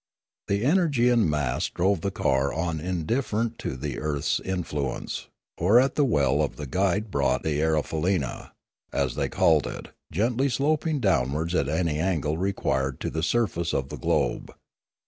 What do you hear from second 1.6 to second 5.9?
drove the car on indif ferent to the earth's influence, or